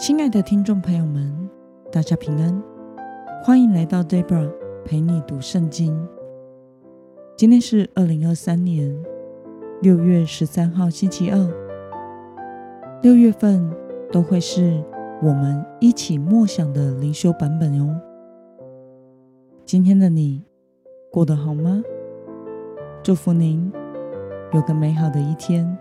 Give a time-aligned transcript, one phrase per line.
[0.00, 1.30] 亲爱的听众朋友们，
[1.92, 2.62] 大家平安，
[3.44, 4.50] 欢迎来到 Deborah
[4.82, 5.94] 陪你读圣经。
[7.36, 8.98] 今天是二零二三年
[9.82, 11.38] 六月十三号，星期二。
[13.02, 13.70] 六月份
[14.10, 14.82] 都会是
[15.22, 17.94] 我们一起默想的灵修版本哟。
[19.66, 20.42] 今天的你
[21.12, 21.82] 过得好吗？
[23.02, 23.70] 祝福您
[24.54, 25.78] 有个美好的一天。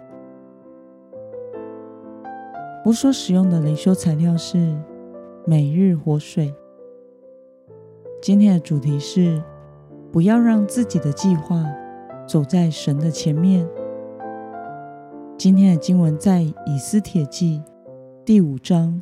[2.86, 4.74] 我所使用的灵修材料是
[5.46, 6.54] 每日活水。
[8.21, 9.42] 今天的主题是
[10.11, 11.64] 不要让自己的计划
[12.25, 13.68] 走在神的前面。
[15.38, 17.61] 今天的经文在以斯帖记
[18.24, 19.02] 第五章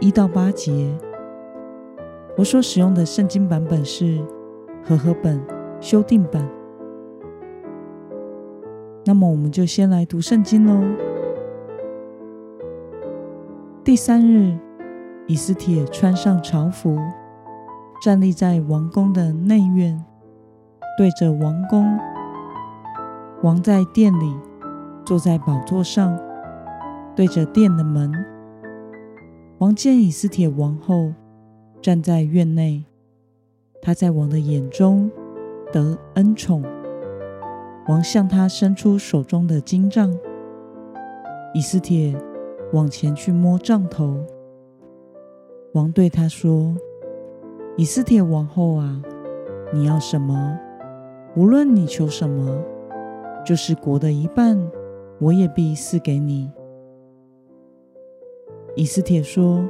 [0.00, 0.96] 一到八节。
[2.36, 4.20] 我所使用的圣经版本是
[4.84, 5.42] 和合本
[5.80, 6.48] 修订版。
[9.04, 11.15] 那么，我们就先来读圣经喽。
[13.86, 14.58] 第三日，
[15.28, 16.98] 以斯帖穿上朝服，
[18.02, 20.04] 站立在王宫的内院，
[20.98, 21.96] 对着王宫。
[23.44, 24.34] 王在殿里，
[25.04, 26.18] 坐在宝座上，
[27.14, 28.12] 对着殿的门。
[29.58, 31.12] 王见以斯帖王后
[31.80, 32.84] 站在院内，
[33.80, 35.08] 她在王的眼中
[35.72, 36.64] 得恩宠。
[37.86, 40.12] 王向她伸出手中的金杖，
[41.54, 42.20] 以斯帖。
[42.72, 44.24] 往前去摸杖头，
[45.72, 46.74] 王对他说
[47.78, 49.00] ：“以斯帖王后啊，
[49.72, 50.58] 你要什么？
[51.36, 52.60] 无论你求什么，
[53.44, 54.58] 就是国的一半，
[55.20, 56.50] 我也必赐给你。”
[58.74, 59.64] 以斯帖说：“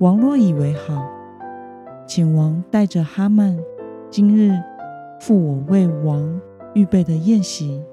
[0.00, 1.06] 王若以为好，
[2.06, 3.56] 请王带着哈曼，
[4.08, 4.52] 今日
[5.20, 6.40] 赴我为王
[6.74, 7.84] 预备的宴席。”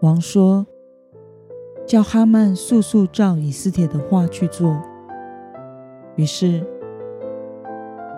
[0.00, 0.66] 王说。
[1.90, 4.80] 叫哈曼速速照以斯帖的话去做。
[6.14, 6.64] 于是，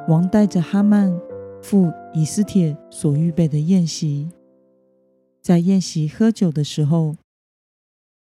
[0.08, 1.18] 王带着哈曼
[1.62, 4.30] 赴以斯帖所预备的宴席。
[5.40, 7.14] 在宴席喝酒的时候，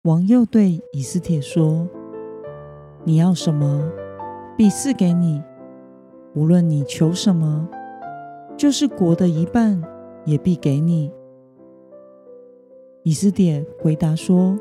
[0.03, 1.85] 王又对以斯帖说
[3.03, 3.91] ：“你要什么，
[4.57, 5.43] 必赐给你；
[6.33, 7.67] 无论你求什么，
[8.55, 9.83] 就是国的一半，
[10.23, 11.11] 也必给你。”
[13.03, 14.57] 以斯帖回答说。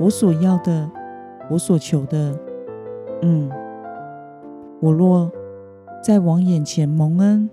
[0.00, 0.90] 我所要的，
[1.50, 2.38] 我所求的，
[3.22, 3.50] 嗯，
[4.80, 5.30] 我若
[6.02, 7.48] 在王眼前蒙恩，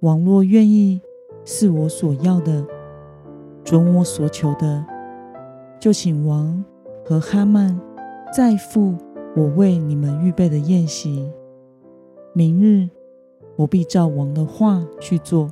[0.00, 1.00] 王若愿意
[1.44, 2.66] 赐我所要的，
[3.62, 4.84] 准我所求的，
[5.78, 6.64] 就请王
[7.04, 7.78] 和哈曼
[8.34, 8.94] 再赴
[9.36, 11.30] 我为你们预备的宴席。
[12.32, 12.88] 明日
[13.56, 15.50] 我必照王的话去做。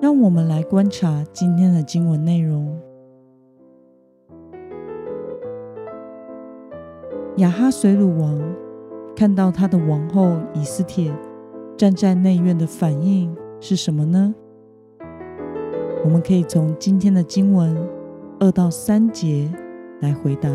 [0.00, 2.78] 让我们来观察今天的经文内容。
[7.38, 8.40] 亚哈随鲁王
[9.14, 11.12] 看到他的王后以斯帖
[11.76, 14.34] 站在内院的反应是什么呢？
[16.04, 17.76] 我们可以从今天的经文
[18.38, 19.50] 二到三节
[20.00, 20.50] 来回答。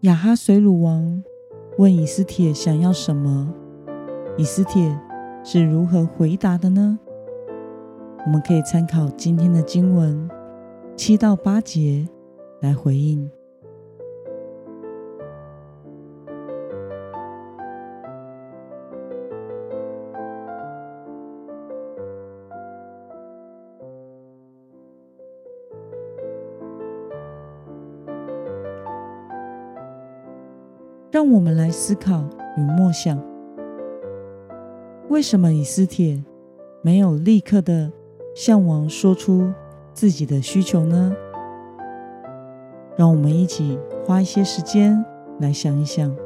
[0.00, 1.24] 亚哈水鲁王
[1.78, 3.50] 问以斯帖想要什么，
[4.36, 4.94] 以斯帖
[5.42, 6.98] 是如何回答的呢？
[8.26, 10.28] 我们可以参考今天的经文
[10.96, 12.06] 七到八节
[12.60, 13.30] 来回应。
[31.10, 32.24] 让我们来思考
[32.56, 33.18] 与默想：
[35.08, 36.22] 为什么以斯帖
[36.82, 37.90] 没有立刻的
[38.34, 39.52] 向王说出
[39.94, 41.14] 自己的需求呢？
[42.96, 45.04] 让我们一起花一些时间
[45.38, 46.25] 来想一想。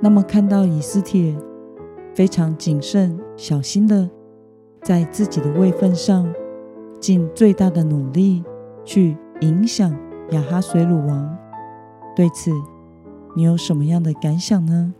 [0.00, 1.36] 那么，看到以斯帖
[2.14, 4.08] 非常谨慎小心的
[4.82, 6.32] 在自己的位份上
[6.98, 8.42] 尽最大的努力
[8.84, 9.94] 去影响
[10.30, 11.36] 雅哈水鲁王，
[12.16, 12.50] 对此
[13.36, 14.94] 你有什么样的感想呢？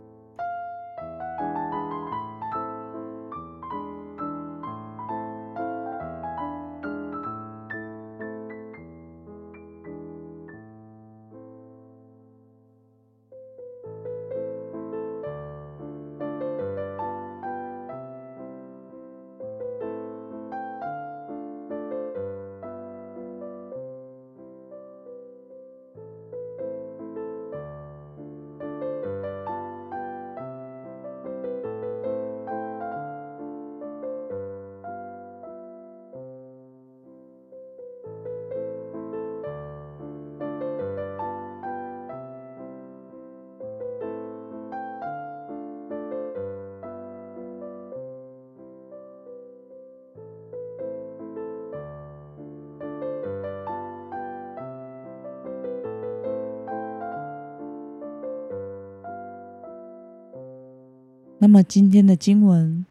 [61.43, 62.85] 那么今天的经文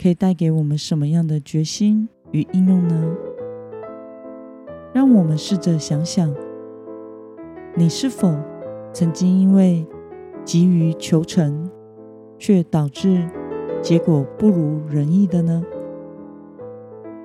[0.00, 3.16] 可以带给我们什么样的决心与应用呢？
[4.94, 6.32] 让我们试着想想，
[7.74, 8.32] 你是否
[8.92, 9.84] 曾经因为
[10.44, 11.68] 急于求成，
[12.38, 13.28] 却导致
[13.82, 15.60] 结果不如人意的呢？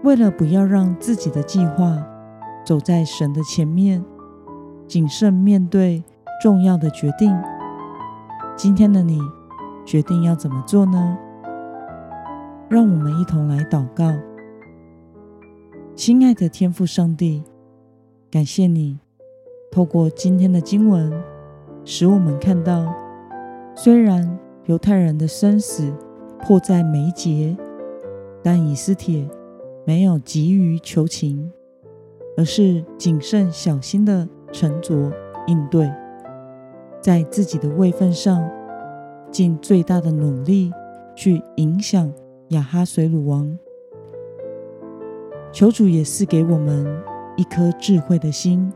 [0.03, 2.03] 为了不要让自己的计划
[2.65, 4.03] 走在神的前面，
[4.87, 6.03] 谨慎面对
[6.41, 7.31] 重要的决定，
[8.57, 9.19] 今天的你，
[9.85, 11.17] 决定要怎么做呢？
[12.69, 14.11] 让我们一同来祷告。
[15.95, 17.43] 亲爱的天父上帝，
[18.31, 18.97] 感谢你
[19.71, 21.13] 透过今天的经文，
[21.85, 22.91] 使我们看到，
[23.75, 25.93] 虽然犹太人的生死
[26.39, 27.55] 迫在眉睫，
[28.41, 29.29] 但以斯帖
[29.85, 31.51] 没有急于求情，
[32.37, 35.11] 而是谨慎小心的沉着
[35.45, 35.91] 应对，
[37.01, 38.49] 在自己的位份上。
[39.33, 40.71] 尽最大的努力
[41.15, 42.13] 去影响
[42.49, 43.57] 亚哈水鲁王，
[45.51, 46.85] 求主也赐给我们
[47.35, 48.71] 一颗智慧的心，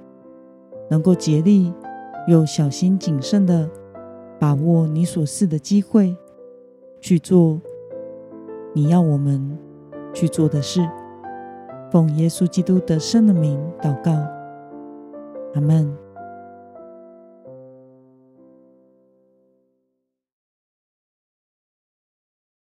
[0.89, 1.71] 能够竭力
[2.27, 3.69] 又小心谨慎的
[4.39, 6.17] 把握你所赐的机会，
[6.99, 7.61] 去做
[8.73, 9.55] 你要我们
[10.11, 10.81] 去做的事。
[11.91, 14.11] 奉耶稣基督得胜的名祷告，
[15.53, 15.95] 阿门